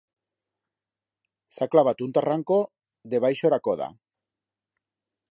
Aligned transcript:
S'ha 1.57 1.67
clavato 1.75 2.07
un 2.07 2.15
tarranco 2.17 2.57
debaixo 3.15 3.51
ra 3.55 3.61
coda. 3.69 3.91